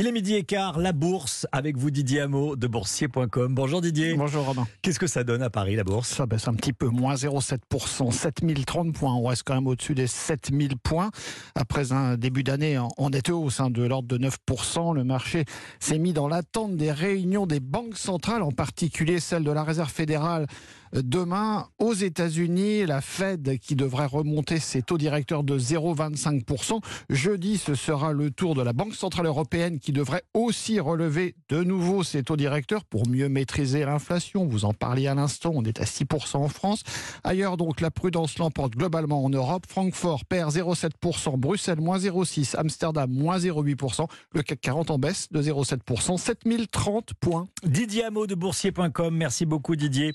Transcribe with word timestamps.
Il 0.00 0.06
est 0.06 0.12
midi 0.12 0.34
et 0.34 0.44
quart, 0.44 0.78
la 0.78 0.92
bourse 0.92 1.46
avec 1.52 1.76
vous 1.76 1.90
Didier 1.90 2.22
Hameau 2.22 2.56
de 2.56 2.66
boursier.com. 2.66 3.54
Bonjour 3.54 3.82
Didier. 3.82 4.14
Bonjour 4.14 4.46
Robin. 4.46 4.66
Qu'est-ce 4.80 4.98
que 4.98 5.06
ça 5.06 5.24
donne 5.24 5.42
à 5.42 5.50
Paris 5.50 5.76
la 5.76 5.84
bourse? 5.84 6.08
Ça 6.08 6.24
baisse 6.24 6.48
un 6.48 6.54
petit 6.54 6.72
peu, 6.72 6.88
moins 6.88 7.16
0,7%, 7.16 8.10
7030 8.10 8.94
points. 8.94 9.12
On 9.12 9.24
reste 9.24 9.42
quand 9.44 9.56
même 9.56 9.66
au-dessus 9.66 9.94
des 9.94 10.06
7000 10.06 10.78
points. 10.78 11.10
Après 11.54 11.92
un 11.92 12.16
début 12.16 12.42
d'année 12.42 12.78
en 12.78 13.10
nette 13.10 13.28
hausse 13.28 13.60
hein, 13.60 13.68
de 13.68 13.82
l'ordre 13.82 14.08
de 14.08 14.16
9%, 14.16 14.94
le 14.94 15.04
marché 15.04 15.44
s'est 15.80 15.98
mis 15.98 16.14
dans 16.14 16.28
l'attente 16.28 16.78
des 16.78 16.92
réunions 16.92 17.46
des 17.46 17.60
banques 17.60 17.98
centrales, 17.98 18.40
en 18.40 18.52
particulier 18.52 19.20
celle 19.20 19.44
de 19.44 19.52
la 19.52 19.64
Réserve 19.64 19.92
fédérale 19.92 20.46
demain 20.92 21.66
aux 21.78 21.94
États-Unis. 21.94 22.86
La 22.86 23.00
Fed 23.00 23.58
qui 23.58 23.76
devrait 23.76 24.06
remonter 24.06 24.58
ses 24.58 24.82
taux 24.82 24.98
directeurs 24.98 25.44
de 25.44 25.58
0,25%. 25.58 26.80
Jeudi, 27.08 27.58
ce 27.58 27.74
sera 27.74 28.12
le 28.12 28.30
tour 28.30 28.54
de 28.54 28.62
la 28.62 28.72
Banque 28.72 28.94
centrale 28.94 29.26
européenne 29.26 29.78
qui 29.78 29.92
devrait 29.92 30.22
aussi 30.34 30.80
relever 30.80 31.34
de 31.48 31.62
nouveau 31.62 32.02
ses 32.02 32.22
taux 32.22 32.36
directeurs 32.36 32.84
pour 32.84 33.08
mieux 33.08 33.28
maîtriser 33.28 33.84
l'inflation. 33.84 34.46
Vous 34.46 34.64
en 34.64 34.72
parliez 34.72 35.08
à 35.08 35.14
l'instant, 35.14 35.52
on 35.54 35.62
est 35.64 35.80
à 35.80 35.84
6% 35.84 36.36
en 36.36 36.48
France. 36.48 36.82
Ailleurs, 37.24 37.56
donc, 37.56 37.80
la 37.80 37.90
prudence 37.90 38.38
l'emporte 38.38 38.74
globalement 38.74 39.24
en 39.24 39.30
Europe. 39.30 39.64
Francfort 39.68 40.24
perd 40.24 40.52
0,7%, 40.52 41.36
Bruxelles 41.36 41.80
moins 41.80 41.98
0,6%, 41.98 42.56
Amsterdam 42.56 43.10
moins 43.10 43.38
0,8%, 43.38 44.06
le 44.34 44.42
CAC 44.42 44.60
40 44.60 44.90
en 44.90 44.98
baisse 44.98 45.28
de 45.30 45.42
0,7%, 45.42 46.18
7030 46.18 47.14
points. 47.20 47.48
Didier 47.64 48.04
Hameau 48.04 48.26
de 48.26 48.34
boursier.com, 48.34 49.14
merci 49.14 49.46
beaucoup 49.46 49.76
Didier. 49.76 50.08